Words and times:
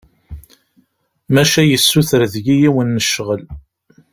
Maca 1.33 1.63
yessuter 1.65 2.21
deg-i 2.33 2.55
yiwen 2.61 2.89
n 2.97 3.03
ccɣel! 3.05 3.43